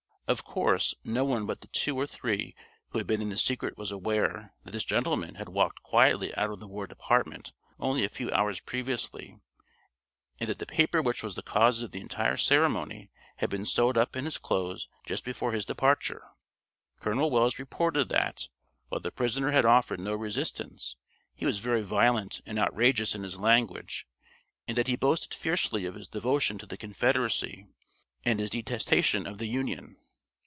[0.27, 2.55] Of course, no one but the two or three
[2.91, 6.49] who had been in the secret was aware that this gentleman had walked quietly out
[6.49, 9.41] of the War Department only a few hours previously,
[10.39, 13.97] and that the paper which was the cause of the entire ceremony had been sewed
[13.97, 16.23] up in his clothes just before his departure.
[17.01, 18.47] Colonel Wells reported that,
[18.87, 20.95] while the prisoner had offered no resistance,
[21.35, 24.07] he was very violent and outrageous in his language,
[24.65, 27.67] and that he boasted fiercely of his devotion to the Confederacy
[28.23, 29.97] and his detestation of the Union.